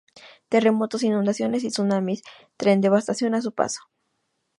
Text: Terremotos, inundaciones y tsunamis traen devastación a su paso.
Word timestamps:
Terremotos, 0.49 1.03
inundaciones 1.03 1.63
y 1.63 1.67
tsunamis 1.69 2.23
traen 2.57 2.81
devastación 2.81 3.35
a 3.35 3.41
su 3.43 3.51
paso. 3.53 3.81